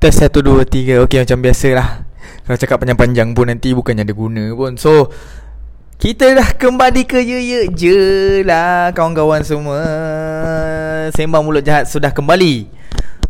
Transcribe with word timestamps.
Tes 0.00 0.16
1, 0.16 0.32
2, 0.32 0.64
3 0.64 1.04
Okay 1.04 1.20
macam 1.20 1.44
biasa 1.44 1.68
lah 1.76 2.08
Kalau 2.48 2.56
cakap 2.56 2.80
panjang-panjang 2.80 3.36
pun 3.36 3.52
nanti 3.52 3.76
Bukannya 3.76 4.08
ada 4.08 4.16
guna 4.16 4.48
pun. 4.56 4.80
So 4.80 5.12
Kita 6.00 6.32
dah 6.32 6.56
kembali 6.56 7.04
ke 7.04 7.20
ye 7.20 7.38
ye 7.44 7.60
je 7.68 8.00
lah 8.48 8.96
Kawan-kawan 8.96 9.44
semua. 9.44 9.84
Sembang 11.12 11.44
Mulut 11.44 11.60
Jahat 11.60 11.92
sudah 11.92 12.16
kembali 12.16 12.64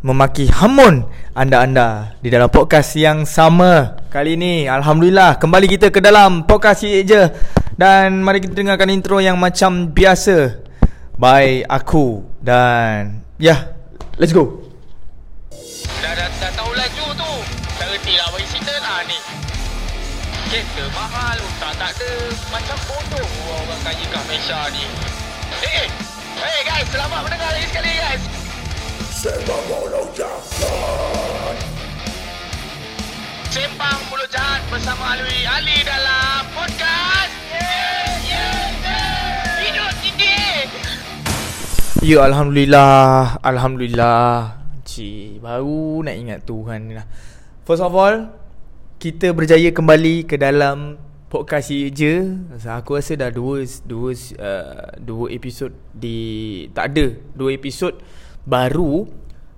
Memaki 0.06 0.46
hamun 0.46 1.10
anda-anda 1.34 2.14
Di 2.22 2.30
dalam 2.30 2.46
podcast 2.46 2.94
yang 2.94 3.26
sama 3.26 3.98
Kali 4.06 4.38
ini. 4.38 4.71
Alhamdulillah 4.71 5.42
Kembali 5.42 5.66
kita 5.66 5.90
ke 5.90 5.98
dalam 5.98 6.46
podcast 6.46 6.87
ye 6.87 7.02
je. 7.02 7.34
Dan 7.74 8.22
mari 8.22 8.38
kita 8.38 8.54
dengarkan 8.54 8.94
intro 8.94 9.18
yang 9.18 9.42
macam 9.42 9.90
biasa. 9.90 10.62
By 11.18 11.66
aku 11.66 12.22
Dan 12.38 13.26
Ya 13.42 13.50
yeah, 13.50 13.60
Let's 14.22 14.30
go 14.30 14.69
Kereta 20.50 20.82
mahal? 20.98 21.38
Tak 21.62 21.78
tak 21.78 21.95
ada. 21.95 22.10
Macam 22.50 22.74
bodoh 22.90 23.28
orang 23.54 23.80
kaya 23.86 24.02
kat 24.02 24.22
Malaysia 24.27 24.59
ni. 24.74 24.82
Eh 25.62 25.86
eh. 25.86 25.88
Hey 26.42 26.59
guys 26.66 26.90
Selamat 26.90 27.23
mendengar 27.23 27.54
lagi 27.54 27.70
sekali 27.70 27.92
guys. 27.95 28.23
Sembang 29.14 29.62
Mulut 29.70 30.10
Jahat. 30.10 31.54
Sembang 33.54 34.00
Mulut 34.10 34.26
Jahat 34.34 34.66
Bersama 34.74 35.14
Alwi 35.14 35.46
Ali 35.46 35.86
dalam 35.86 36.42
podcast. 36.51 37.32
Yeah 37.54 38.10
Yeah 38.26 38.62
Yeah 38.82 39.54
Hidup 39.54 39.92
tinggi 40.02 40.66
Ya 42.02 42.26
Alhamdulillah. 42.26 43.38
Alhamdulillah. 43.38 44.59
Cik 44.82 45.46
Baru 45.46 46.02
nak 46.02 46.18
ingat 46.18 46.42
Tuhan 46.42 46.90
ni 46.90 46.98
lah. 46.98 47.06
First 47.62 47.87
of 47.87 47.95
all 47.95 48.39
Kita 49.00 49.32
berjaya 49.32 49.73
kembali 49.73 50.29
ke 50.29 50.37
dalam 50.37 51.01
Podcast 51.32 51.73
ye 51.73 51.88
je 51.88 52.37
Aku 52.68 53.01
rasa 53.01 53.16
dah 53.16 53.32
dua 53.32 53.65
Dua 53.88 54.12
uh, 54.12 54.93
Dua 55.01 55.32
episod 55.32 55.73
di 55.96 56.68
Tak 56.68 56.93
ada 56.93 57.09
Dua 57.32 57.48
episod 57.56 57.96
Baru 58.45 59.09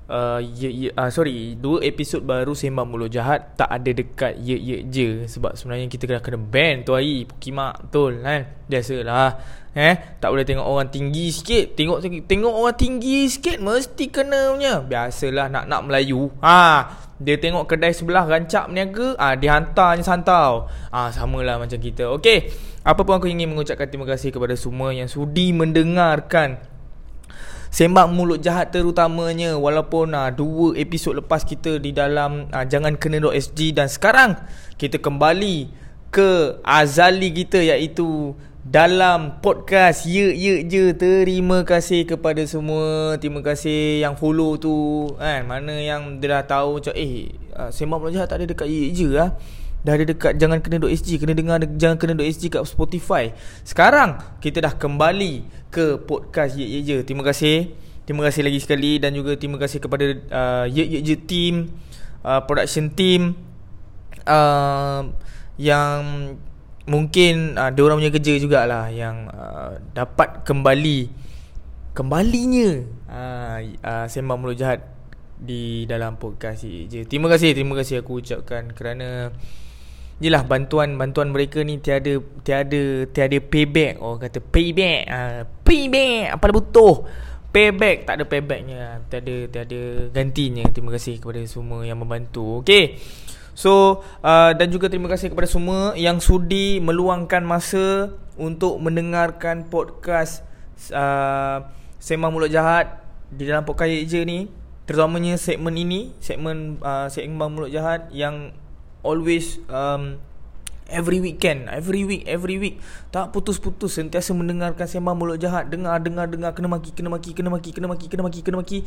uh, 0.07 0.39
ye, 0.39 0.87
ye, 0.87 0.89
uh, 0.95 1.11
Sorry 1.11 1.59
Dua 1.59 1.83
episod 1.83 2.23
baru 2.23 2.55
Sembang 2.55 2.87
Mulut 2.87 3.11
Jahat 3.11 3.59
Tak 3.59 3.67
ada 3.67 3.91
dekat 3.91 4.39
Ye 4.39 4.55
Ye 4.55 4.77
Je 4.87 5.27
Sebab 5.27 5.59
sebenarnya 5.59 5.91
kita 5.91 6.07
dah 6.07 6.23
kena 6.23 6.39
ban 6.39 6.87
tu 6.87 6.95
hari 6.95 7.27
Pukimak 7.27 7.91
Betul 7.91 8.23
kan 8.23 8.47
Biasalah 8.71 9.59
Eh, 9.73 10.21
tak 10.21 10.29
boleh 10.29 10.45
tengok 10.45 10.69
orang 10.69 10.93
tinggi 10.93 11.33
sikit. 11.33 11.73
Tengok 11.73 12.05
tengok 12.29 12.53
orang 12.53 12.77
tinggi 12.77 13.25
sikit 13.25 13.57
mesti 13.57 14.05
kena 14.13 14.53
punya. 14.53 14.85
Biasalah 14.85 15.49
nak 15.49 15.65
nak 15.65 15.89
Melayu. 15.89 16.29
Ha, 16.45 16.61
dia 17.23 17.39
tengok 17.39 17.71
kedai 17.71 17.95
sebelah 17.95 18.27
rancak 18.27 18.67
berniaga, 18.69 19.15
ah 19.17 19.39
dia 19.39 19.55
hantarnya 19.55 20.03
santau. 20.03 20.67
Ah 20.91 21.09
samalah 21.15 21.57
macam 21.63 21.79
kita. 21.79 22.11
Okey. 22.19 22.51
Apa 22.83 23.07
pun 23.07 23.15
aku 23.15 23.31
ingin 23.31 23.47
mengucapkan 23.47 23.87
terima 23.87 24.11
kasih 24.11 24.35
kepada 24.35 24.59
semua 24.59 24.91
yang 24.91 25.07
sudi 25.07 25.55
mendengarkan 25.55 26.59
Sembang 27.71 28.11
mulut 28.11 28.43
jahat 28.43 28.75
terutamanya 28.75 29.55
Walaupun 29.55 30.13
uh, 30.13 30.35
dua 30.35 30.75
episod 30.75 31.15
lepas 31.15 31.47
kita 31.47 31.79
di 31.79 31.95
dalam 31.95 32.51
uh, 32.51 32.67
Jangan 32.67 32.99
kena.sg 32.99 33.59
Dan 33.71 33.87
sekarang 33.87 34.35
kita 34.77 34.99
kembali 34.99 35.81
ke 36.13 36.61
azali 36.61 37.33
kita 37.33 37.65
iaitu 37.65 38.37
dalam 38.63 39.43
podcast 39.43 40.07
Ye 40.07 40.39
Ye 40.39 40.55
Je 40.71 40.95
Terima 40.95 41.67
kasih 41.67 42.07
kepada 42.07 42.39
semua. 42.47 43.19
Terima 43.19 43.43
kasih 43.43 44.07
yang 44.07 44.15
follow 44.15 44.55
tu 44.55 45.11
kan? 45.19 45.43
Mana 45.51 45.83
yang 45.83 46.23
dia 46.23 46.39
dah 46.39 46.43
tahu 46.47 46.79
macam 46.79 46.95
Eh 46.95 47.35
uh, 47.59 47.71
Sembang 47.75 48.15
Jahat 48.15 48.31
tak 48.31 48.39
ada 48.39 48.47
dekat 48.47 48.71
Ye 48.71 48.95
Je 48.95 49.11
lah 49.11 49.35
Dah 49.83 49.99
ada 49.99 50.07
dekat 50.07 50.39
Jangan 50.39 50.63
Kena 50.63 50.87
SG 50.87 51.19
Kena 51.19 51.35
dengar 51.35 51.59
Jangan 51.75 51.99
Kena 51.99 52.23
SG 52.23 52.55
kat 52.55 52.63
Spotify. 52.71 53.35
Sekarang 53.67 54.23
Kita 54.39 54.63
dah 54.63 54.79
kembali 54.79 55.43
Ke 55.75 55.99
podcast 55.99 56.55
Ye 56.55 56.79
Ye 56.79 56.81
Je. 56.87 56.97
Terima 57.03 57.27
kasih. 57.27 57.75
Terima 58.07 58.23
kasih 58.31 58.47
lagi 58.47 58.63
sekali 58.63 59.03
Dan 59.03 59.19
juga 59.19 59.35
terima 59.35 59.59
kasih 59.59 59.83
kepada 59.83 60.07
uh, 60.31 60.65
Ye 60.71 60.87
Ye 60.87 61.01
Je 61.03 61.19
team 61.19 61.67
uh, 62.23 62.39
Production 62.47 62.95
team 62.95 63.35
uh, 64.23 65.11
Yang 65.59 66.03
mungkin 66.87 67.55
uh, 67.55 67.71
dia 67.71 67.83
orang 67.87 68.03
punya 68.03 68.13
kerja 68.13 68.33
jugalah 68.43 68.91
yang 68.91 69.31
uh, 69.31 69.79
dapat 69.95 70.43
kembali 70.43 71.11
kembalinya 71.95 72.83
uh, 73.07 73.59
uh, 73.63 74.07
sembang 74.09 74.39
mulut 74.41 74.59
jahat 74.59 74.83
di 75.43 75.85
dalam 75.91 76.19
podcast 76.19 76.63
je. 76.67 77.07
Terima 77.07 77.27
kasih, 77.27 77.55
terima 77.55 77.75
kasih 77.75 78.03
aku 78.03 78.23
ucapkan 78.23 78.71
kerana 78.75 79.35
Yelah 80.23 80.47
bantuan 80.47 80.95
bantuan 80.95 81.35
mereka 81.35 81.67
ni 81.67 81.83
tiada 81.83 82.23
tiada 82.47 83.11
tiada 83.11 83.39
payback. 83.43 83.99
Orang 83.99 84.23
kata 84.23 84.39
payback 84.39 85.01
uh, 85.11 85.43
payback 85.67 86.39
apa 86.39 86.47
betul 86.55 87.11
payback 87.51 88.07
tak 88.07 88.23
ada 88.23 88.25
paybacknya. 88.31 89.03
Tiada 89.11 89.51
tiada 89.51 89.81
gantinya. 90.15 90.63
Terima 90.71 90.95
kasih 90.95 91.19
kepada 91.19 91.43
semua 91.51 91.83
yang 91.83 91.99
membantu. 91.99 92.63
Okey 92.63 93.03
So 93.53 94.01
uh, 94.25 94.53
dan 94.57 94.73
juga 94.73 94.89
terima 94.89 95.13
kasih 95.13 95.29
kepada 95.29 95.45
semua 95.45 95.93
yang 95.93 96.21
sudi 96.25 96.81
meluangkan 96.81 97.45
masa 97.45 98.17
untuk 98.41 98.81
mendengarkan 98.81 99.69
podcast 99.69 100.41
uh, 100.93 101.69
Sembang 102.01 102.33
Mulut 102.33 102.49
Jahat 102.49 103.05
di 103.29 103.45
dalam 103.45 103.65
podcast 103.69 103.93
je 104.09 104.21
ni. 104.25 104.49
Terutamanya 104.83 105.39
segmen 105.39 105.77
ini 105.77 106.17
segmen 106.19 106.81
uh, 106.81 107.07
Sembang 107.13 107.53
Mulut 107.53 107.71
Jahat 107.71 108.09
yang 108.11 108.57
always 109.05 109.61
um, 109.69 110.19
every 110.89 111.21
weekend 111.21 111.69
every 111.69 112.09
week 112.09 112.25
every 112.25 112.57
week. 112.57 112.81
Tak 113.13 113.37
putus-putus 113.37 114.01
sentiasa 114.01 114.33
mendengarkan 114.33 114.89
Sembang 114.89 115.15
Mulut 115.21 115.37
Jahat. 115.37 115.69
Dengar 115.69 116.01
dengar 116.01 116.25
dengar 116.25 116.57
kena 116.57 116.73
maki 116.73 116.97
kena 116.97 117.13
maki 117.13 117.37
kena 117.37 117.53
maki 117.53 117.71
kena 117.71 117.87
maki 117.87 118.07
kena 118.09 118.23
maki 118.25 118.41
kena 118.41 118.57
maki. 118.59 118.79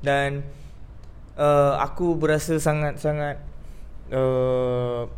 Dan 0.00 0.48
uh, 1.36 1.76
aku 1.76 2.16
berasa 2.16 2.56
sangat 2.56 2.98
sangat 2.98 3.38
uh, 4.12 5.08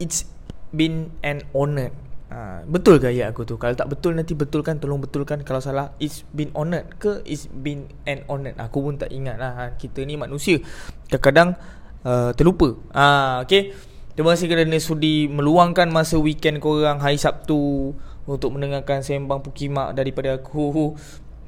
it's 0.00 0.24
been 0.72 1.12
an 1.20 1.44
honor. 1.52 1.92
Uh, 2.32 2.64
betul 2.64 2.96
ke 2.96 3.12
ayat 3.12 3.36
aku 3.36 3.44
tu? 3.44 3.60
Kalau 3.60 3.76
tak 3.76 3.92
betul 3.92 4.16
nanti 4.16 4.32
betulkan, 4.32 4.80
tolong 4.80 5.04
betulkan. 5.04 5.44
Kalau 5.44 5.60
salah, 5.60 5.92
it's 6.00 6.24
been 6.32 6.48
honored 6.56 6.96
ke 6.96 7.20
it's 7.28 7.44
been 7.44 7.92
an 8.08 8.24
honor? 8.24 8.56
Aku 8.56 8.80
pun 8.80 8.96
tak 8.96 9.12
ingat 9.12 9.36
lah. 9.36 9.52
Ha. 9.52 9.64
Kita 9.76 10.00
ni 10.08 10.16
manusia. 10.16 10.56
Kadang-kadang 11.12 11.60
uh, 12.08 12.32
terlupa. 12.32 12.72
Ah, 12.96 13.04
uh, 13.04 13.34
okay. 13.44 13.76
Terima 14.12 14.36
kasih 14.36 14.44
kerana 14.44 14.76
sudi 14.76 15.24
meluangkan 15.24 15.88
masa 15.88 16.20
weekend 16.20 16.60
korang 16.60 17.00
hari 17.00 17.16
Sabtu 17.16 17.96
untuk 18.28 18.52
mendengarkan 18.52 19.00
sembang 19.00 19.40
Pukimak 19.40 19.96
daripada 19.96 20.36
aku. 20.36 20.96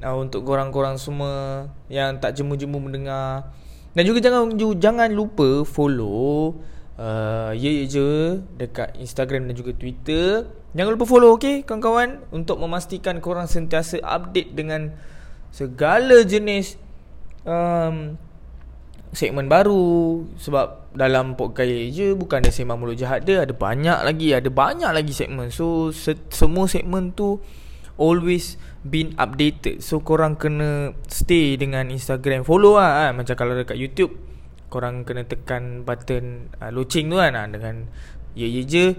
Uh, 0.05 0.17
untuk 0.21 0.45
korang-korang 0.45 1.01
semua 1.01 1.65
yang 1.89 2.21
tak 2.21 2.37
jemu-jemu 2.37 2.77
mendengar. 2.77 3.49
Dan 3.95 4.03
juga 4.03 4.19
jangan 4.19 4.51
jangan 4.75 5.09
lupa 5.15 5.63
follow 5.63 6.59
uh, 6.99 7.51
ye, 7.55 7.83
ye 7.83 7.85
je 7.87 8.09
dekat 8.59 8.99
Instagram 8.99 9.47
dan 9.47 9.55
juga 9.55 9.71
Twitter. 9.71 10.51
Jangan 10.75 10.91
lupa 10.99 11.07
follow 11.07 11.39
okey 11.39 11.63
kawan-kawan 11.63 12.19
untuk 12.35 12.59
memastikan 12.59 13.23
korang 13.23 13.47
sentiasa 13.47 14.03
update 14.03 14.51
dengan 14.51 14.91
segala 15.55 16.27
jenis 16.27 16.75
um, 17.47 18.19
segmen 19.15 19.47
baru 19.47 20.27
sebab 20.35 20.91
dalam 20.91 21.39
podcast 21.39 21.71
ye 21.71 21.87
je 21.95 22.07
bukan 22.11 22.43
ada 22.43 22.51
sembang 22.51 22.75
mulut 22.75 22.99
jahat 22.99 23.23
dia 23.23 23.47
ada 23.47 23.55
banyak 23.55 23.95
lagi 24.03 24.35
ada 24.35 24.51
banyak 24.51 24.91
lagi 24.91 25.15
segmen. 25.15 25.47
So 25.55 25.95
se- 25.95 26.27
semua 26.27 26.67
segmen 26.67 27.15
tu 27.15 27.39
always 27.97 28.59
been 28.85 29.17
updated. 29.17 29.81
So 29.81 30.05
korang 30.05 30.37
kena 30.37 30.93
stay 31.09 31.57
dengan 31.57 31.89
Instagram. 31.89 32.45
Follow 32.45 32.77
lah 32.77 33.09
kan 33.09 33.17
Macam 33.17 33.35
kalau 33.35 33.57
dekat 33.57 33.81
YouTube 33.81 34.13
Korang 34.69 35.07
kena 35.07 35.25
tekan 35.25 35.81
button 35.81 36.53
uh, 36.61 36.69
loceng 36.69 37.09
tu 37.09 37.17
kan 37.17 37.33
Dengan 37.49 37.89
ye 38.37 38.45
ye 38.45 38.63
je. 38.67 38.93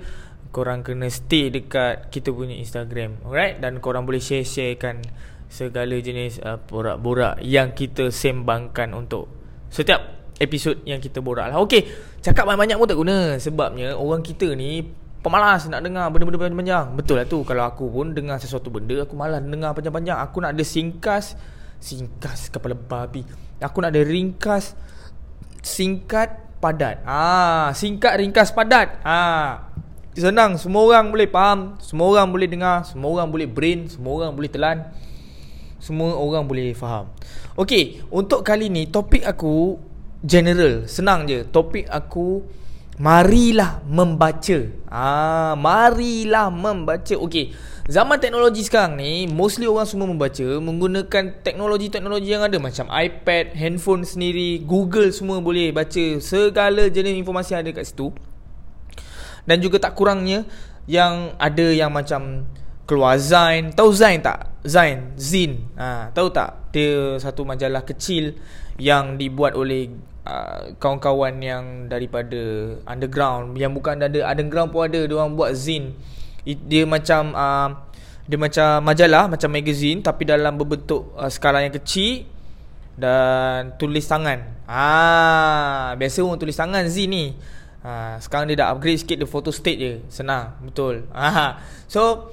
Korang 0.50 0.82
kena 0.82 1.06
stay 1.06 1.54
dekat 1.54 2.10
kita 2.10 2.34
punya 2.34 2.58
Instagram 2.58 3.22
Alright? 3.22 3.62
Dan 3.62 3.78
korang 3.78 4.08
boleh 4.08 4.18
share-sharekan 4.18 5.04
Segala 5.46 5.94
jenis 6.02 6.42
uh, 6.42 6.58
borak-borak 6.58 7.38
Yang 7.44 7.86
kita 7.86 8.10
sembangkan 8.10 8.90
untuk 8.96 9.30
Setiap 9.70 10.34
episod 10.42 10.82
yang 10.84 10.98
kita 10.98 11.22
borak 11.22 11.52
lah. 11.52 11.62
Okay 11.62 11.86
Cakap 12.24 12.42
banyak-banyak 12.48 12.76
pun 12.80 12.86
tak 12.90 12.98
guna 12.98 13.16
Sebabnya 13.38 13.94
orang 13.94 14.26
kita 14.26 14.50
ni 14.58 14.82
pemalas 15.26 15.66
nak 15.66 15.82
dengar 15.82 16.06
benda-benda 16.14 16.38
panjang-panjang. 16.38 16.86
Betul 16.94 17.18
lah 17.18 17.26
tu. 17.26 17.42
Kalau 17.42 17.66
aku 17.66 17.90
pun 17.90 18.14
dengar 18.14 18.38
sesuatu 18.38 18.70
benda, 18.70 19.02
aku 19.02 19.18
malas 19.18 19.42
dengar 19.42 19.74
panjang-panjang. 19.74 20.22
Aku 20.22 20.38
nak 20.38 20.54
ada 20.54 20.62
singkas, 20.62 21.34
singkas 21.82 22.46
kepala 22.46 22.78
babi. 22.78 23.26
Aku 23.58 23.82
nak 23.82 23.90
ada 23.90 24.06
ringkas, 24.06 24.78
singkat, 25.66 26.30
padat. 26.62 27.02
Ah, 27.02 27.74
singkat, 27.74 28.22
ringkas, 28.22 28.54
padat. 28.54 29.02
Ah, 29.02 29.66
senang. 30.14 30.62
Semua 30.62 30.86
orang 30.94 31.10
boleh 31.10 31.26
faham. 31.26 31.74
Semua 31.82 32.06
orang 32.14 32.30
boleh 32.30 32.46
dengar. 32.46 32.86
Semua 32.86 33.18
orang 33.18 33.26
boleh 33.26 33.50
brain. 33.50 33.90
Semua 33.90 34.22
orang 34.22 34.30
boleh 34.30 34.46
telan. 34.46 34.78
Semua 35.82 36.14
orang 36.14 36.46
boleh 36.46 36.70
faham. 36.70 37.10
Okey, 37.58 38.06
untuk 38.14 38.46
kali 38.46 38.70
ni 38.70 38.86
topik 38.86 39.26
aku 39.26 39.74
general 40.24 40.84
Senang 40.88 41.28
je 41.28 41.44
Topik 41.46 41.88
aku 41.88 42.44
Marilah 42.96 43.84
membaca. 43.84 44.58
Ah, 44.88 45.52
Marilah 45.52 46.48
membaca. 46.48 47.14
Okay 47.28 47.52
Zaman 47.86 48.18
teknologi 48.18 48.66
sekarang 48.66 48.98
ni 48.98 49.30
Mostly 49.30 49.70
orang 49.70 49.86
semua 49.86 50.10
membaca 50.10 50.42
Menggunakan 50.42 51.38
teknologi-teknologi 51.46 52.34
yang 52.34 52.42
ada 52.42 52.58
Macam 52.58 52.90
iPad, 52.90 53.54
handphone 53.54 54.02
sendiri 54.02 54.58
Google 54.66 55.14
semua 55.14 55.38
boleh 55.38 55.70
baca 55.70 56.18
Segala 56.18 56.90
jenis 56.90 57.14
informasi 57.14 57.54
yang 57.54 57.62
ada 57.62 57.70
kat 57.70 57.86
situ. 57.86 58.10
Dan 59.46 59.62
juga 59.62 59.78
tak 59.78 59.94
kurangnya 59.94 60.42
Yang 60.90 61.36
ada 61.38 61.66
yang 61.70 61.94
macam 61.94 62.48
Keluar 62.90 63.18
Zain. 63.22 63.70
Tahu 63.70 63.90
Zain 63.94 64.18
tak? 64.18 64.62
Zain 64.66 65.14
Zin. 65.14 65.70
Ha, 65.78 66.10
Tahu 66.10 66.32
tak? 66.34 66.74
Dia 66.74 67.22
satu 67.22 67.46
majalah 67.46 67.86
kecil 67.86 68.34
Yang 68.82 69.20
dibuat 69.20 69.54
oleh 69.54 69.94
uh, 70.26 70.74
Kawan-kawan 70.82 71.38
yang 71.38 71.64
daripada 71.86 72.74
Underground 72.84 73.54
Yang 73.54 73.72
bukan 73.78 74.02
ada 74.02 74.20
Underground 74.26 74.74
pun 74.74 74.90
ada 74.90 75.06
Dia 75.06 75.14
orang 75.14 75.38
buat 75.38 75.54
Zin 75.54 75.94
dia 76.46 76.86
macam 76.86 77.34
uh, 77.34 77.74
dia 78.30 78.38
macam 78.38 78.78
majalah 78.86 79.26
macam 79.26 79.50
magazine 79.50 79.98
tapi 79.98 80.22
dalam 80.22 80.54
berbentuk 80.54 81.10
uh, 81.18 81.26
skala 81.26 81.66
yang 81.66 81.74
kecil 81.74 82.22
dan 82.96 83.76
tulis 83.76 84.08
tangan. 84.08 84.64
Ah, 84.64 85.92
biasa 86.00 86.24
orang 86.24 86.40
tulis 86.40 86.56
tangan 86.56 86.88
Z 86.88 86.96
ni. 87.06 87.36
Ah, 87.84 88.18
sekarang 88.18 88.50
dia 88.50 88.64
dah 88.64 88.72
upgrade 88.72 88.98
sikit 88.98 89.20
dia 89.20 89.28
photo 89.28 89.52
state 89.52 89.78
je. 89.78 89.92
Senang, 90.08 90.56
betul. 90.64 91.04
Ah. 91.12 91.60
So 91.86 92.32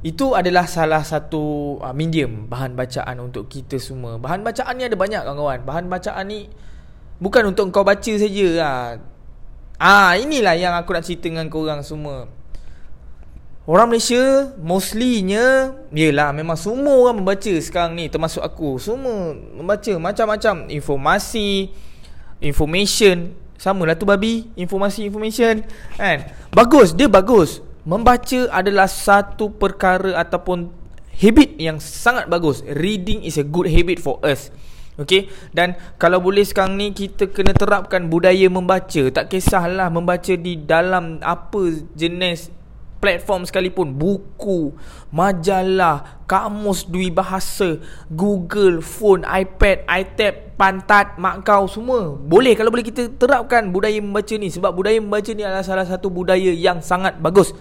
itu 0.00 0.32
adalah 0.32 0.64
salah 0.64 1.04
satu 1.04 1.76
uh, 1.84 1.92
medium 1.92 2.48
bahan 2.48 2.72
bacaan 2.72 3.20
untuk 3.20 3.46
kita 3.52 3.76
semua. 3.76 4.16
Bahan 4.16 4.40
bacaan 4.42 4.72
ni 4.76 4.84
ada 4.88 4.96
banyak 4.98 5.22
kawan-kawan. 5.22 5.60
Bahan 5.62 5.84
bacaan 5.92 6.24
ni 6.26 6.48
bukan 7.20 7.52
untuk 7.52 7.70
kau 7.70 7.86
baca 7.86 8.12
saja 8.16 8.46
lah. 8.56 8.84
Ah, 9.76 10.16
inilah 10.18 10.56
yang 10.56 10.74
aku 10.74 10.92
nak 10.92 11.04
cerita 11.06 11.28
dengan 11.28 11.46
kau 11.46 11.64
orang 11.64 11.84
semua. 11.84 12.40
Orang 13.70 13.92
Malaysia 13.94 14.50
mostlynya 14.58 15.76
Yelah 15.94 16.34
memang 16.34 16.56
semua 16.58 17.06
orang 17.06 17.22
membaca 17.22 17.54
sekarang 17.60 17.94
ni 17.94 18.10
Termasuk 18.10 18.40
aku 18.42 18.82
Semua 18.82 19.30
membaca 19.36 19.92
macam-macam 20.00 20.66
informasi 20.72 21.70
Information 22.42 23.36
Sama 23.60 23.84
lah 23.84 23.94
tu 23.94 24.08
babi 24.08 24.48
Informasi 24.58 25.06
information 25.06 25.62
kan? 25.94 26.32
Bagus 26.50 26.96
dia 26.96 27.06
bagus 27.06 27.62
Membaca 27.86 28.48
adalah 28.50 28.90
satu 28.90 29.54
perkara 29.54 30.18
Ataupun 30.18 30.72
Habit 31.20 31.60
yang 31.60 31.78
sangat 31.78 32.32
bagus 32.32 32.66
Reading 32.66 33.22
is 33.22 33.36
a 33.36 33.44
good 33.44 33.70
habit 33.70 34.00
for 34.02 34.18
us 34.26 34.48
Okay 35.00 35.32
Dan 35.56 35.80
kalau 35.96 36.20
boleh 36.20 36.44
sekarang 36.44 36.76
ni 36.76 36.92
Kita 36.92 37.32
kena 37.32 37.56
terapkan 37.56 38.04
budaya 38.06 38.46
membaca. 38.52 39.02
Tak 39.08 39.32
kisahlah 39.32 39.88
membaca 39.88 40.36
di 40.36 40.60
dalam 40.60 41.16
Apa 41.24 41.72
jenis 41.96 42.60
platform 43.00 43.48
sekalipun. 43.48 43.96
Buku 43.96 44.76
majalah 45.08 46.20
kamus 46.28 46.84
dui 46.86 47.08
bahasa 47.08 47.80
Google 48.12 48.84
phone 48.84 49.24
iPad 49.24 49.88
iTab 49.88 50.54
pantat 50.60 51.16
mak 51.16 51.42
kau 51.42 51.64
semua. 51.66 52.14
Boleh 52.14 52.52
kalau 52.54 52.68
boleh 52.68 52.84
kita 52.84 53.08
terapkan 53.16 53.72
budaya 53.72 53.96
membaca 53.98 54.36
ni. 54.36 54.52
Sebab 54.52 54.70
budaya 54.76 55.00
membaca 55.00 55.32
ni 55.32 55.42
adalah 55.42 55.64
salah 55.64 55.88
satu 55.88 56.12
budaya 56.12 56.52
yang 56.52 56.84
sangat 56.84 57.16
bagus. 57.18 57.56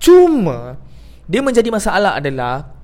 Cuma 0.00 0.80
dia 1.28 1.44
menjadi 1.44 1.68
masalah 1.68 2.16
adalah 2.16 2.77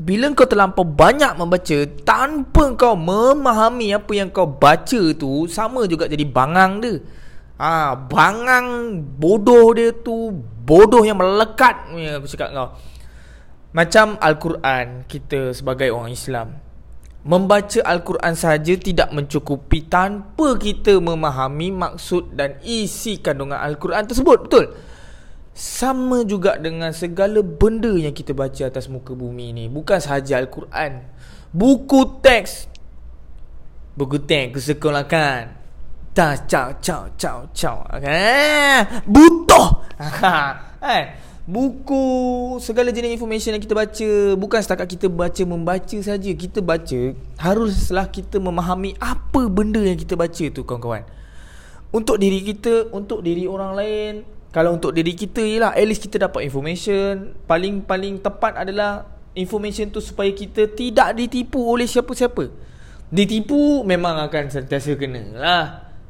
bila 0.00 0.32
kau 0.32 0.48
terlampau 0.48 0.82
banyak 0.82 1.36
membaca 1.36 1.78
tanpa 2.08 2.72
kau 2.74 2.96
memahami 2.96 3.92
apa 3.92 4.12
yang 4.16 4.32
kau 4.32 4.48
baca 4.48 5.12
tu 5.12 5.44
sama 5.44 5.84
juga 5.84 6.08
jadi 6.08 6.24
bangang 6.24 6.80
dia 6.80 6.96
Ah, 7.60 7.92
ha, 7.92 8.08
bangang 8.08 8.96
bodoh 9.20 9.76
dia 9.76 9.92
tu 9.92 10.32
bodoh 10.64 11.04
yang 11.04 11.20
melekat 11.20 11.92
ya, 11.92 12.16
aku 12.16 12.24
cakap 12.24 12.56
kau. 12.56 12.72
Macam 13.76 14.16
Al-Quran 14.16 15.04
kita 15.04 15.52
sebagai 15.52 15.92
orang 15.92 16.08
Islam. 16.08 16.56
Membaca 17.20 17.84
Al-Quran 17.84 18.32
saja 18.32 18.80
tidak 18.80 19.12
mencukupi 19.12 19.84
tanpa 19.92 20.56
kita 20.56 20.96
memahami 21.04 21.68
maksud 21.68 22.32
dan 22.32 22.56
isi 22.64 23.20
kandungan 23.20 23.60
Al-Quran 23.60 24.08
tersebut, 24.08 24.48
betul? 24.48 24.72
Sama 25.60 26.24
juga 26.24 26.56
dengan 26.56 26.88
segala 26.96 27.44
benda 27.44 27.92
yang 27.92 28.16
kita 28.16 28.32
baca 28.32 28.64
atas 28.64 28.88
muka 28.88 29.12
bumi 29.12 29.52
ni, 29.52 29.64
bukan 29.68 30.00
sahaja 30.00 30.40
Al-Quran. 30.40 31.04
Buku 31.52 32.24
teks. 32.24 32.64
Buku 33.92 34.24
teks 34.24 34.72
sekolah 34.72 35.04
kan. 35.04 35.52
Ta 36.16 36.48
ciao 36.48 36.80
ciao 36.80 37.12
ciao 37.20 37.44
ciao. 37.52 37.84
Eh, 38.00 39.04
butuh. 39.04 39.84
eh, 40.96 41.04
buku 41.44 42.04
segala 42.64 42.88
jenis 42.88 43.20
information 43.20 43.52
yang 43.52 43.60
kita 43.60 43.76
baca 43.76 44.08
bukan 44.40 44.60
setakat 44.64 44.96
kita 44.96 45.12
baca 45.12 45.42
membaca 45.44 45.98
saja. 46.00 46.30
Kita 46.32 46.64
baca 46.64 47.12
haruslah 47.36 48.08
kita 48.08 48.40
memahami 48.40 48.96
apa 48.96 49.44
benda 49.52 49.84
yang 49.84 50.00
kita 50.00 50.16
baca 50.16 50.44
tu 50.56 50.64
kawan-kawan. 50.64 51.04
Untuk 51.92 52.16
diri 52.16 52.40
kita, 52.48 52.88
untuk 52.96 53.20
diri 53.20 53.44
orang 53.44 53.76
lain. 53.76 54.39
Kalau 54.50 54.74
untuk 54.74 54.90
diri 54.90 55.14
kita 55.14 55.38
ialah 55.38 55.78
at 55.78 55.86
least 55.86 56.02
kita 56.02 56.26
dapat 56.26 56.42
information. 56.42 57.38
Paling-paling 57.46 58.18
tepat 58.18 58.58
adalah 58.58 59.06
information 59.38 59.94
tu 59.94 60.02
supaya 60.02 60.30
kita 60.34 60.66
tidak 60.74 61.14
ditipu 61.14 61.62
oleh 61.62 61.86
siapa-siapa. 61.86 62.50
Ditipu 63.10 63.86
memang 63.86 64.18
akan 64.26 64.50
sentiasa 64.50 64.98
kena 64.98 65.22
lah. 65.38 65.66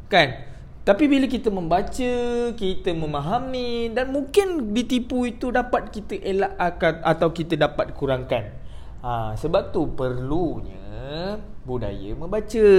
Kan? 0.09 0.49
Tapi 0.81 1.05
bila 1.05 1.29
kita 1.29 1.53
membaca, 1.53 2.13
kita 2.57 2.91
memahami 2.97 3.93
dan 3.93 4.09
mungkin 4.09 4.73
ditipu 4.73 5.29
itu 5.29 5.53
dapat 5.53 5.93
kita 5.93 6.17
elak 6.25 6.57
akan 6.57 6.95
atau 7.05 7.29
kita 7.37 7.61
dapat 7.61 7.93
kurangkan. 7.93 8.60
Ha, 9.01 9.33
sebab 9.33 9.73
tu 9.73 9.89
perlunya 9.97 11.41
budaya 11.65 12.13
membaca. 12.13 12.71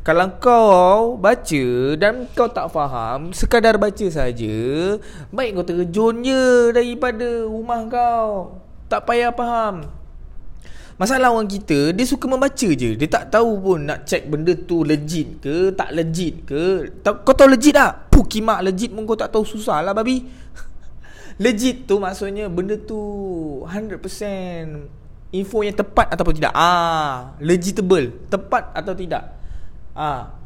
Kalau 0.00 0.28
kau 0.40 1.20
baca 1.20 1.66
dan 2.00 2.24
kau 2.32 2.48
tak 2.48 2.72
faham, 2.72 3.36
sekadar 3.36 3.76
baca 3.76 4.06
saja, 4.08 4.96
baik 5.28 5.60
kau 5.60 5.66
terjun 5.68 6.24
je 6.24 6.72
daripada 6.72 7.44
rumah 7.44 7.84
kau. 7.92 8.56
Tak 8.88 9.04
payah 9.04 9.32
faham. 9.32 9.84
Masalah 11.00 11.32
orang 11.32 11.48
kita 11.48 11.90
Dia 11.96 12.04
suka 12.04 12.28
membaca 12.28 12.68
je 12.68 12.94
Dia 12.94 13.08
tak 13.08 13.32
tahu 13.32 13.58
pun 13.58 13.80
Nak 13.80 14.04
check 14.04 14.28
benda 14.28 14.52
tu 14.52 14.84
legit 14.84 15.40
ke 15.40 15.72
Tak 15.72 15.90
legit 15.96 16.44
ke 16.44 16.92
Kau 17.00 17.32
tahu 17.32 17.48
legit 17.48 17.74
tak? 17.74 18.12
Puh 18.12 18.22
kimak 18.22 18.60
legit 18.60 18.92
pun 18.92 19.08
kau 19.08 19.16
tak 19.16 19.32
tahu 19.32 19.42
Susah 19.42 19.80
lah 19.80 19.96
babi 19.96 20.22
Legit 21.42 21.88
tu 21.88 21.96
maksudnya 21.96 22.46
Benda 22.52 22.76
tu 22.76 23.00
100% 23.64 25.01
Info 25.32 25.64
yang 25.64 25.72
tepat 25.72 26.12
ataupun 26.12 26.36
tidak. 26.36 26.52
Ah, 26.52 27.32
Legitable 27.40 28.28
Tepat 28.28 28.68
atau 28.76 28.92
tidak. 28.92 29.32
Ah, 29.96 30.36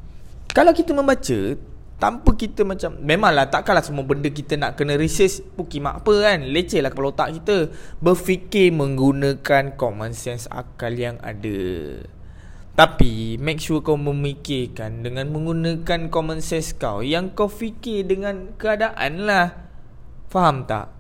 Kalau 0.55 0.71
kita 0.71 0.95
membaca 0.95 1.59
Tanpa 1.99 2.31
kita 2.39 2.63
macam 2.63 2.95
Memanglah 3.03 3.51
takkanlah 3.51 3.83
semua 3.83 4.07
benda 4.07 4.31
kita 4.31 4.55
nak 4.55 4.79
kena 4.79 4.95
research 4.95 5.43
Puki 5.59 5.83
mak 5.83 6.07
apa 6.07 6.13
kan? 6.23 6.39
Leceh 6.47 6.79
lah 6.79 6.95
kepala 6.95 7.11
otak 7.11 7.35
kita. 7.43 7.75
Berfikir 7.99 8.71
menggunakan 8.71 9.75
common 9.75 10.15
sense 10.15 10.47
akal 10.55 10.95
yang 10.95 11.19
ada. 11.19 11.99
Tapi 12.77 13.41
make 13.43 13.59
sure 13.59 13.83
kau 13.83 13.99
memikirkan 13.99 15.03
Dengan 15.03 15.33
menggunakan 15.35 16.13
common 16.13 16.45
sense 16.45 16.77
kau 16.79 17.03
Yang 17.03 17.35
kau 17.35 17.51
fikir 17.51 18.07
dengan 18.07 18.55
keadaan 18.55 19.27
lah. 19.27 19.67
Faham 20.31 20.63
tak? 20.69 20.95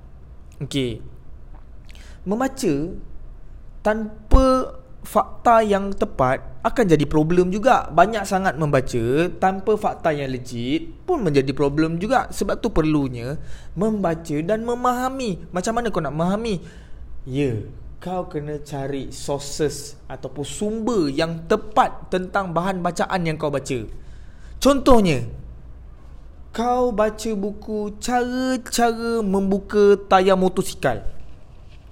Okay 0.58 0.98
Membaca 2.26 2.74
Tanpa 3.86 4.74
fakta 5.06 5.62
yang 5.62 5.94
tepat 5.94 6.42
akan 6.66 6.84
jadi 6.90 7.06
problem 7.06 7.54
juga. 7.54 7.86
Banyak 7.86 8.26
sangat 8.26 8.58
membaca 8.58 9.30
tanpa 9.38 9.78
fakta 9.78 10.10
yang 10.10 10.34
legit 10.34 11.06
pun 11.06 11.22
menjadi 11.22 11.54
problem 11.54 12.02
juga. 12.02 12.26
Sebab 12.34 12.58
tu 12.58 12.74
perlunya 12.74 13.38
membaca 13.78 14.36
dan 14.42 14.66
memahami. 14.66 15.46
Macam 15.54 15.78
mana 15.78 15.94
kau 15.94 16.02
nak 16.02 16.18
memahami? 16.18 16.58
Ya, 17.22 17.62
kau 18.02 18.26
kena 18.26 18.58
cari 18.66 19.14
sources 19.14 19.94
ataupun 20.10 20.42
sumber 20.42 21.06
yang 21.06 21.46
tepat 21.46 22.10
tentang 22.10 22.50
bahan 22.50 22.82
bacaan 22.82 23.22
yang 23.22 23.38
kau 23.38 23.54
baca. 23.54 23.86
Contohnya, 24.58 25.22
kau 26.50 26.90
baca 26.90 27.30
buku 27.38 28.02
cara-cara 28.02 29.22
membuka 29.22 29.94
tayar 30.10 30.34
motosikal. 30.34 31.15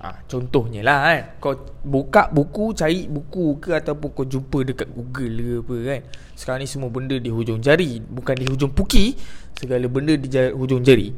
Ha, 0.05 0.21
contohnya 0.29 0.85
lah 0.85 0.99
kan. 1.09 1.23
Kau 1.41 1.57
buka 1.81 2.29
buku 2.29 2.77
Cari 2.77 3.09
buku 3.09 3.57
ke 3.57 3.73
Ataupun 3.73 4.13
kau 4.13 4.29
jumpa 4.29 4.61
dekat 4.61 4.93
Google 4.93 5.33
ke 5.33 5.53
apa 5.65 5.75
kan. 5.81 6.01
Sekarang 6.37 6.61
ni 6.61 6.69
semua 6.69 6.93
benda 6.93 7.17
di 7.17 7.33
hujung 7.33 7.65
jari 7.65 8.05
Bukan 8.05 8.37
di 8.37 8.45
hujung 8.45 8.69
puki. 8.77 9.17
Segala 9.57 9.89
benda 9.89 10.13
di 10.13 10.29
jari, 10.29 10.53
hujung 10.53 10.85
jari. 10.85 11.09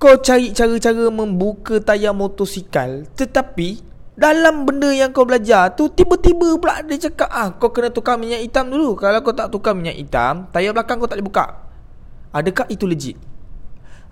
Kau 0.00 0.16
cari 0.24 0.56
cara-cara 0.56 1.12
membuka 1.12 1.84
tayar 1.84 2.16
motosikal 2.16 3.04
Tetapi 3.12 3.92
Dalam 4.16 4.64
benda 4.64 4.88
yang 4.88 5.12
kau 5.12 5.28
belajar 5.28 5.76
tu 5.76 5.92
Tiba-tiba 5.92 6.56
pula 6.56 6.80
dia 6.80 6.96
cakap 6.96 7.28
ah 7.28 7.52
Kau 7.52 7.76
kena 7.76 7.92
tukar 7.92 8.16
minyak 8.16 8.40
hitam 8.40 8.72
dulu. 8.72 8.96
Kalau 8.96 9.20
kau 9.20 9.36
tak 9.36 9.52
tukar 9.52 9.76
minyak 9.76 10.00
hitam 10.00 10.48
Tayar 10.48 10.72
belakang 10.72 10.96
kau 10.96 11.04
tak 11.04 11.20
boleh 11.20 11.28
buka. 11.28 11.44
Adakah 12.32 12.64
itu 12.72 12.88
legit? 12.88 13.20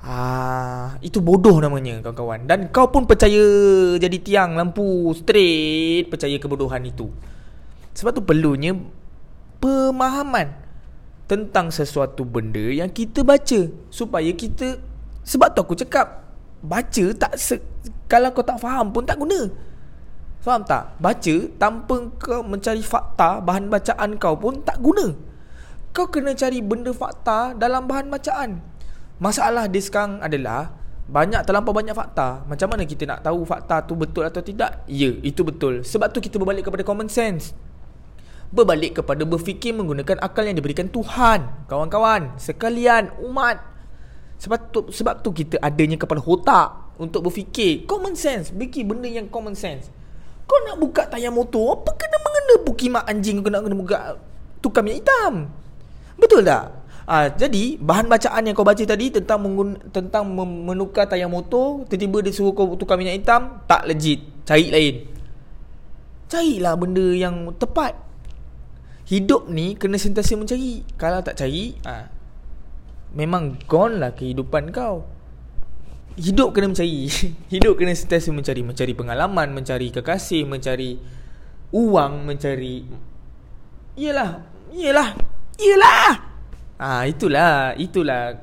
Ah, 0.00 0.96
itu 1.04 1.20
bodoh 1.20 1.60
namanya 1.60 2.00
kawan-kawan. 2.00 2.48
Dan 2.48 2.72
kau 2.72 2.88
pun 2.88 3.04
percaya 3.04 3.44
jadi 4.00 4.16
tiang 4.16 4.56
lampu 4.56 5.12
straight 5.12 6.08
Percaya 6.08 6.40
kebodohan 6.40 6.80
itu. 6.88 7.12
Sebab 7.92 8.16
tu 8.16 8.24
perlunya 8.24 8.72
Pemahaman 9.60 10.56
Tentang 11.28 11.68
sesuatu 11.68 12.24
benda 12.24 12.64
yang 12.72 12.88
kita 12.88 13.20
baca 13.20 13.68
Supaya 13.92 14.32
kita 14.32 14.80
Sebab 15.20 15.52
tu 15.52 15.60
aku 15.68 15.76
cakap 15.76 16.24
Baca 16.64 17.04
tak 17.12 17.36
se- 17.36 17.60
Kalau 18.08 18.32
kau 18.32 18.40
tak 18.40 18.56
faham 18.56 18.88
pun 18.88 19.04
tak 19.04 19.20
guna. 19.20 19.52
Faham 20.40 20.64
tak? 20.64 20.96
Baca 20.96 21.36
tanpa 21.60 22.08
kau 22.16 22.40
mencari 22.40 22.80
fakta 22.80 23.44
Bahan 23.44 23.68
bacaan 23.68 24.16
kau 24.16 24.32
pun 24.32 24.64
tak 24.64 24.80
guna. 24.80 25.12
Kau 25.92 26.08
kena 26.08 26.32
cari 26.32 26.64
benda 26.64 26.88
fakta 26.96 27.52
dalam 27.52 27.84
bahan 27.84 28.08
bacaan 28.08 28.69
Masalah 29.20 29.68
dia 29.68 29.84
sekarang 29.84 30.16
adalah 30.24 30.72
banyak 31.04 31.44
terlampau 31.44 31.76
banyak 31.76 31.92
fakta. 31.92 32.40
Macam 32.48 32.72
mana 32.72 32.88
kita 32.88 33.04
nak 33.04 33.20
tahu 33.20 33.44
fakta 33.44 33.84
tu 33.84 33.92
betul 33.92 34.24
atau 34.24 34.40
tidak? 34.40 34.80
Ya, 34.88 35.12
itu 35.20 35.44
betul. 35.44 35.84
Sebab 35.84 36.08
tu 36.08 36.24
kita 36.24 36.40
berbalik 36.40 36.64
kepada 36.64 36.80
common 36.80 37.12
sense. 37.12 37.52
Berbalik 38.48 39.04
kepada 39.04 39.20
berfikir 39.28 39.76
menggunakan 39.76 40.24
akal 40.24 40.48
yang 40.48 40.56
diberikan 40.56 40.88
Tuhan. 40.88 41.68
Kawan-kawan, 41.68 42.40
sekalian 42.40 43.12
umat. 43.20 43.60
Sebab 44.40 44.72
tu 44.72 44.88
sebab 44.88 45.20
tu 45.20 45.36
kita 45.36 45.60
adanya 45.60 46.00
kepada 46.00 46.24
otak 46.24 46.96
untuk 46.96 47.28
berfikir 47.28 47.84
common 47.84 48.16
sense, 48.16 48.56
fikir 48.56 48.88
benda 48.88 49.04
yang 49.04 49.28
common 49.28 49.52
sense. 49.52 49.92
Kau 50.48 50.56
nak 50.64 50.80
buka 50.80 51.04
tayar 51.12 51.28
motor, 51.28 51.76
apa 51.76 51.92
kena 51.92 52.16
mengena 52.24 52.54
pukimak 52.64 53.04
anjing 53.04 53.44
kau 53.44 53.52
nak 53.52 53.68
kena 53.68 53.76
buka 53.76 53.98
tukar 54.64 54.80
minyak 54.80 55.04
hitam? 55.04 55.52
Betul 56.16 56.40
tak? 56.40 56.79
Ah, 57.10 57.26
jadi 57.26 57.74
bahan 57.74 58.06
bacaan 58.06 58.46
yang 58.46 58.54
kau 58.54 58.62
baca 58.62 58.86
tadi 58.86 59.10
tentang 59.10 59.42
menggun, 59.42 59.74
tentang 59.90 60.30
menukar 60.30 61.10
tayar 61.10 61.26
motor, 61.26 61.82
tiba-tiba 61.90 62.22
dia 62.22 62.30
suruh 62.30 62.54
kau 62.54 62.78
tukar 62.78 62.94
minyak 62.94 63.18
hitam, 63.18 63.66
tak 63.66 63.82
legit. 63.90 64.22
Cari 64.46 64.70
lain. 64.70 65.10
Carilah 66.30 66.78
benda 66.78 67.02
yang 67.10 67.50
tepat. 67.58 67.98
Hidup 69.10 69.50
ni 69.50 69.74
kena 69.74 69.98
sentiasa 69.98 70.38
mencari. 70.38 70.86
Kalau 70.94 71.18
tak 71.26 71.34
cari, 71.34 71.74
ah, 71.82 72.06
memang 73.10 73.58
gone 73.66 73.98
lah 73.98 74.14
kehidupan 74.14 74.70
kau. 74.70 75.02
Hidup 76.14 76.54
kena 76.54 76.70
mencari. 76.70 77.10
Hidup 77.58 77.74
kena 77.74 77.90
sentiasa 77.90 78.30
mencari, 78.30 78.62
mencari 78.62 78.94
pengalaman, 78.94 79.50
mencari 79.50 79.90
kekasih, 79.90 80.46
mencari 80.46 80.94
uang, 81.74 82.22
mencari 82.22 82.86
Iyalah, 83.98 84.46
iyalah, 84.70 85.18
iyalah. 85.58 86.29
Ah 86.80 87.04
itulah, 87.04 87.76
itulah 87.76 88.40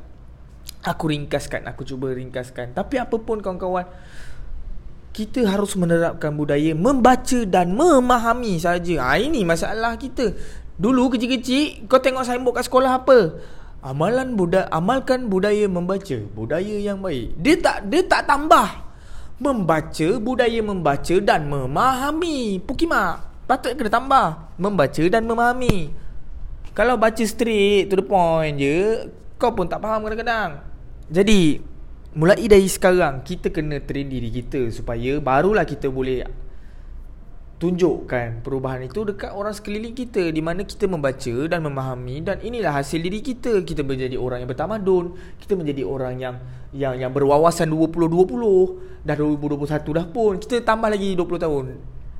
aku 0.85 1.09
ringkaskan, 1.09 1.65
aku 1.65 1.81
cuba 1.81 2.13
ringkaskan. 2.13 2.77
Tapi 2.77 3.01
apapun 3.01 3.41
kawan-kawan, 3.41 3.89
kita 5.09 5.49
harus 5.49 5.73
menerapkan 5.73 6.29
budaya 6.37 6.77
membaca 6.77 7.41
dan 7.49 7.73
memahami 7.73 8.61
saja. 8.61 9.01
Ah 9.01 9.17
ini 9.17 9.41
masalah 9.41 9.97
kita. 9.97 10.37
Dulu 10.77 11.17
kecil-kecil 11.17 11.89
kau 11.89 11.97
tengok 11.97 12.21
signboard 12.21 12.61
kat 12.61 12.69
sekolah 12.69 13.01
apa? 13.01 13.41
Amalan 13.81 14.37
budaya 14.37 14.69
amalkan 14.69 15.25
budaya 15.25 15.65
membaca, 15.65 16.21
budaya 16.37 16.77
yang 16.77 17.01
baik. 17.01 17.33
Dia 17.41 17.57
tak 17.57 17.89
dia 17.89 18.05
tak 18.05 18.29
tambah. 18.29 18.85
Membaca, 19.41 20.09
budaya 20.21 20.61
membaca 20.61 21.15
dan 21.25 21.49
memahami. 21.49 22.61
Pukima. 22.61 23.21
Patut 23.49 23.73
kena 23.73 23.89
tambah. 23.89 24.53
Membaca 24.61 25.03
dan 25.09 25.25
memahami. 25.25 25.89
Kalau 26.77 26.93
baca 26.93 27.25
straight 27.25 27.89
to 27.89 27.97
the 27.97 28.05
point 28.05 28.61
je 28.61 29.09
Kau 29.41 29.49
pun 29.49 29.65
tak 29.65 29.81
faham 29.81 30.05
kadang-kadang. 30.05 30.61
Jadi 31.09 31.57
Mulai 32.13 32.45
dari 32.45 32.69
sekarang 32.69 33.25
Kita 33.25 33.49
kena 33.49 33.81
train 33.81 34.05
diri 34.05 34.29
kita 34.29 34.69
Supaya 34.69 35.17
barulah 35.17 35.65
kita 35.65 35.89
boleh 35.89 36.21
Tunjukkan 37.57 38.45
perubahan 38.45 38.85
itu 38.85 39.01
dekat 39.01 39.33
orang 39.33 39.49
sekeliling 39.49 39.97
kita 39.97 40.29
Di 40.29 40.37
mana 40.45 40.61
kita 40.61 40.85
membaca 40.85 41.49
dan 41.49 41.65
memahami 41.65 42.21
Dan 42.21 42.37
inilah 42.45 42.77
hasil 42.77 43.01
diri 43.01 43.25
kita. 43.25 43.65
Kita 43.65 43.81
menjadi 43.81 44.13
orang 44.13 44.45
yang 44.45 44.49
bertamadun 44.53 45.17
Kita 45.41 45.57
menjadi 45.57 45.81
orang 45.81 46.21
yang 46.21 46.35
Yang 46.69 47.01
yang 47.01 47.09
berwawasan 47.09 47.73
20-20 47.73 49.01
Dah 49.01 49.17
2021 49.17 49.97
dah 49.97 50.05
pun 50.05 50.37
Kita 50.37 50.61
tambah 50.61 50.93
lagi 50.93 51.17
20 51.17 51.25
tahun. 51.41 51.65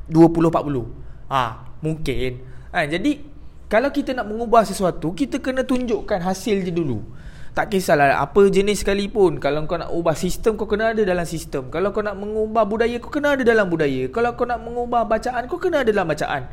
20-40 0.10 1.30
Ah, 1.30 1.70
Mungkin. 1.86 2.32
Ha, 2.74 2.90
Jadi 2.90 3.37
kalau 3.68 3.92
kita 3.92 4.16
nak 4.16 4.32
mengubah 4.32 4.64
sesuatu 4.64 5.12
Kita 5.12 5.44
kena 5.44 5.68
tunjukkan 5.68 6.24
hasil 6.24 6.64
je 6.64 6.72
dulu. 6.72 7.04
Tak 7.52 7.74
kisahlah 7.74 8.22
apa 8.22 8.48
jenis 8.48 8.86
sekalipun. 8.86 9.44
Kalau 9.44 9.68
kau 9.68 9.76
nak 9.76 9.92
ubah 9.92 10.16
sistem 10.16 10.56
Kau 10.56 10.72
kena 10.72 10.96
ada 10.96 11.04
dalam 11.04 11.28
sistem. 11.28 11.68
Kalau 11.68 11.92
kau 11.92 12.00
nak 12.00 12.16
mengubah 12.16 12.64
budaya 12.64 12.96
Kau 13.04 13.12
kena 13.12 13.36
ada 13.36 13.44
dalam 13.44 13.68
budaya. 13.68 14.08
Kalau 14.08 14.40
kau 14.40 14.48
nak 14.48 14.64
mengubah 14.64 15.04
bacaan 15.04 15.52
Kau 15.52 15.60
kena 15.60 15.84
ada 15.84 15.92
dalam 15.92 16.08
bacaan. 16.08 16.48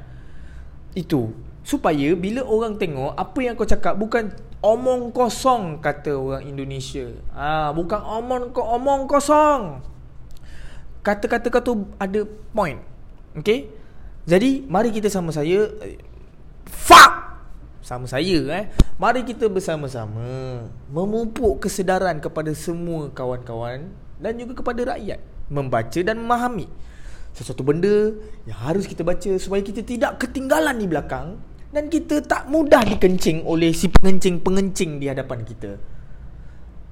Itu. 0.98 1.30
Supaya 1.64 2.12
bila 2.18 2.42
orang 2.44 2.76
tengok 2.76 3.14
Apa 3.14 3.38
yang 3.40 3.54
kau 3.54 3.64
cakap 3.64 3.94
Bukan 3.94 4.34
omong 4.58 5.14
kosong 5.14 5.78
Kata 5.78 6.18
orang 6.18 6.42
Indonesia. 6.42 7.14
Ah, 7.30 7.70
Bukan 7.70 8.02
omong, 8.02 8.50
omong 8.58 9.06
kosong. 9.06 9.86
Kata-kata 11.04 11.46
kau 11.52 11.62
tu 11.62 11.72
ada 12.00 12.26
point. 12.50 12.80
Okay 13.38 13.70
Jadi 14.26 14.66
mari 14.66 14.90
kita 14.90 15.12
sama 15.12 15.30
saya 15.30 15.68
Fuck! 16.74 17.12
Sama 17.84 18.10
saya 18.10 18.40
eh. 18.50 18.64
Mari 18.98 19.22
kita 19.22 19.46
bersama-sama 19.46 20.66
Memupuk 20.90 21.62
kesedaran 21.62 22.18
kepada 22.18 22.50
semua 22.56 23.12
kawan-kawan 23.12 23.92
Dan 24.18 24.40
juga 24.40 24.58
kepada 24.58 24.96
rakyat 24.96 25.20
Membaca 25.52 26.00
dan 26.00 26.16
memahami 26.18 26.66
Sesuatu 27.34 27.62
benda 27.62 28.14
yang 28.48 28.58
harus 28.58 28.88
kita 28.88 29.04
baca 29.04 29.36
Supaya 29.38 29.60
kita 29.60 29.84
tidak 29.84 30.16
ketinggalan 30.16 30.80
di 30.80 30.86
belakang 30.88 31.36
Dan 31.74 31.92
kita 31.92 32.22
tak 32.24 32.48
mudah 32.48 32.82
dikencing 32.86 33.44
oleh 33.44 33.74
si 33.74 33.90
pengencing-pengencing 33.90 35.02
di 35.02 35.10
hadapan 35.10 35.42
kita. 35.42 35.74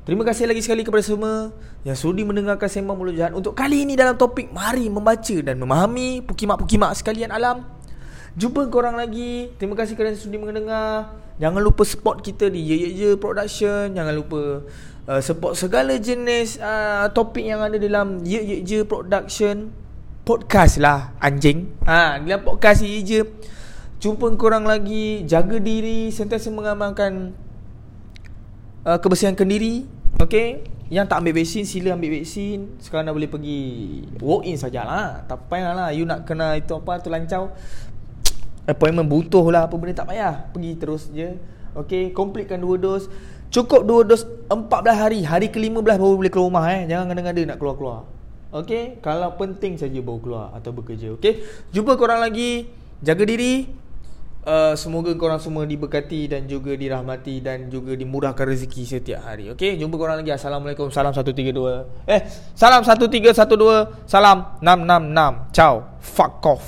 Terima 0.03 0.27
kasih 0.27 0.51
lagi 0.51 0.59
sekali 0.59 0.83
kepada 0.83 0.99
semua 1.07 1.55
yang 1.87 1.95
sudi 1.95 2.27
mendengarkan 2.27 2.67
sembang 2.67 2.99
mulut 2.99 3.15
jahat 3.15 3.31
untuk 3.39 3.55
kali 3.55 3.87
ini 3.87 3.95
dalam 3.95 4.19
topik 4.19 4.51
mari 4.51 4.91
membaca 4.91 5.37
dan 5.39 5.55
memahami 5.63 6.27
pukimak-pukimak 6.27 6.99
sekalian 6.99 7.31
alam. 7.31 7.63
Jumpa 8.33 8.65
korang 8.73 8.97
lagi. 8.97 9.53
Terima 9.61 9.77
kasih 9.77 9.93
kerana 9.93 10.17
sudi 10.17 10.41
mendengar. 10.41 11.13
Jangan 11.37 11.61
lupa 11.61 11.85
support 11.85 12.25
kita 12.25 12.49
di 12.49 12.65
Ye 12.65 12.77
Ye 12.81 12.91
Ye 12.97 13.09
Production. 13.21 13.93
Jangan 13.93 14.15
lupa 14.17 14.65
uh, 15.05 15.21
support 15.21 15.53
segala 15.53 15.93
jenis 16.01 16.57
uh, 16.57 17.13
topik 17.13 17.45
yang 17.45 17.61
ada 17.61 17.77
dalam 17.77 18.25
Ye 18.25 18.41
Ye 18.41 18.57
Ye 18.65 18.79
Production 18.89 19.69
Podcast 20.25 20.81
lah 20.81 21.13
anjing. 21.19 21.67
Ha, 21.85 22.23
Dalam 22.25 22.41
podcast 22.41 22.81
Ye 22.81 23.01
Ye 23.01 23.01
Ye. 23.05 23.21
Jumpa 24.01 24.33
korang 24.41 24.65
lagi. 24.65 25.29
Jaga 25.29 25.61
diri 25.61 26.09
Sentiasa 26.09 26.49
mengamalkan 26.49 27.37
uh, 28.89 28.97
Kebersihan 28.97 29.37
kendiri. 29.37 29.85
Okay 30.17 30.73
yang 30.93 31.09
tak 31.09 31.25
ambil 31.25 31.41
vaksin 31.41 31.65
sila 31.65 31.97
ambil 31.97 32.21
vaksin. 32.21 32.77
Sekarang 32.77 33.09
dah 33.09 33.17
boleh 33.17 33.25
pergi 33.25 33.61
walk 34.21 34.45
in 34.45 34.61
sajalah. 34.61 35.25
Tak 35.25 35.49
payahlah. 35.49 35.89
You 35.97 36.05
nak 36.05 36.29
kena 36.29 36.61
itu 36.61 36.77
apa 36.77 37.01
tu 37.01 37.09
lancau 37.09 37.49
appointment 38.67 39.09
butuh 39.11 39.43
lah 39.51 39.67
apa 39.67 39.75
benda 39.75 40.03
tak 40.03 40.11
payah. 40.15 40.51
Pergi 40.55 40.73
terus 40.79 41.11
je. 41.11 41.35
Okay 41.73 42.13
Completekan 42.13 42.61
dua 42.63 42.77
dos. 42.79 43.09
Cukup 43.53 43.85
dua 43.85 44.01
dos 44.07 44.25
14 44.49 44.57
hari. 44.97 45.21
Hari 45.27 45.53
ke-15 45.53 45.85
baru 45.85 46.17
boleh 46.17 46.33
keluar 46.33 46.49
rumah 46.49 46.65
eh. 46.73 46.89
Jangan 46.89 47.05
ngada-ngada 47.13 47.43
nak 47.53 47.59
keluar-keluar. 47.61 48.01
Okay 48.53 49.01
Kalau 49.01 49.33
penting 49.41 49.81
saja 49.81 49.97
baru 50.05 50.21
keluar 50.21 50.47
Atau 50.53 50.77
bekerja 50.77 51.17
Okay 51.17 51.41
Jumpa 51.73 51.97
korang 51.97 52.21
lagi. 52.21 52.69
Jaga 53.01 53.25
diri. 53.25 53.65
Uh, 54.45 54.77
Semoga 54.77 55.15
korang 55.17 55.41
semua 55.41 55.65
diberkati 55.65 56.29
Dan 56.29 56.45
juga 56.45 56.77
dirahmati 56.77 57.41
Dan 57.41 57.73
juga 57.73 57.97
dimurahkan 57.97 58.45
rezeki 58.45 58.83
setiap 58.85 59.25
hari 59.25 59.49
Okay 59.57 59.81
Jumpa 59.81 59.97
korang 59.97 60.21
lagi. 60.21 60.37
Assalamualaikum. 60.37 60.93
Salam 60.93 61.17
132 61.17 61.49
Eh 62.05 62.21
Salam 62.53 62.85
1312 62.85 64.05
Salam 64.05 64.61
666 64.61 65.57
Ciao. 65.57 65.75
Fuck 66.05 66.45
off. 66.45 66.65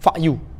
Fuck 0.00 0.16
you 0.16 0.55